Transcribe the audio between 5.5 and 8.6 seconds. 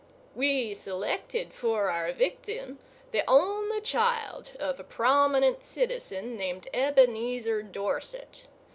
citizen named Ebenezer Dorset.